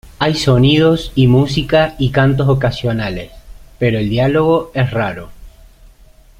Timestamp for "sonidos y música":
0.33-1.93